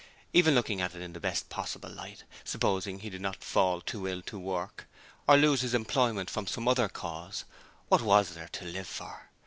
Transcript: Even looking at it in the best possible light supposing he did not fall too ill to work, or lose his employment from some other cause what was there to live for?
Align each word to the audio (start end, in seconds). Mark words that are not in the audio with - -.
Even 0.33 0.55
looking 0.55 0.81
at 0.81 0.95
it 0.95 1.01
in 1.03 1.13
the 1.13 1.19
best 1.19 1.49
possible 1.49 1.87
light 1.91 2.23
supposing 2.43 3.01
he 3.01 3.09
did 3.11 3.21
not 3.21 3.43
fall 3.43 3.81
too 3.81 4.07
ill 4.07 4.23
to 4.23 4.39
work, 4.39 4.87
or 5.27 5.37
lose 5.37 5.61
his 5.61 5.75
employment 5.75 6.27
from 6.27 6.47
some 6.47 6.67
other 6.67 6.89
cause 6.89 7.45
what 7.87 8.01
was 8.01 8.29
there 8.33 8.47
to 8.47 8.65
live 8.65 8.87
for? 8.87 9.29